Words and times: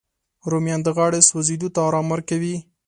رومیان 0.51 0.81
د 0.83 0.89
غاړې 0.97 1.19
سوځېدو 1.29 1.67
ته 1.75 1.79
ارام 1.87 2.07
ورکوي 2.13 2.55